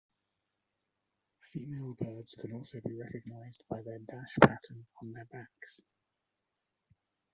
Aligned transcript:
Female 1.43 1.93
birds 1.93 2.33
can 2.33 2.53
also 2.53 2.81
be 2.81 2.95
recognised 2.99 3.63
by 3.69 3.83
their 3.83 3.99
dash 3.99 4.35
pattern 4.41 4.87
on 5.03 5.11
their 5.11 5.25
backs. 5.25 5.83